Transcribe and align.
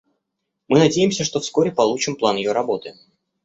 Мы 0.67 0.79
надеемся, 0.79 1.23
что 1.23 1.39
вскоре 1.39 1.69
получим 1.71 2.15
план 2.15 2.35
ее 2.37 2.53
работы. 2.53 2.95